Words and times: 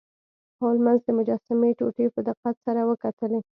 هولمز 0.61 0.99
د 1.05 1.09
مجسمې 1.17 1.71
ټوټې 1.79 2.05
په 2.13 2.19
دقت 2.29 2.55
سره 2.65 2.81
وکتلې. 2.89 3.39